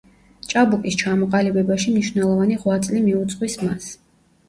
[0.53, 3.97] ჭაბუკის ჩამოყალიბებაში მნიშვნელოვანი ღვაწლი მიუძღვის მას.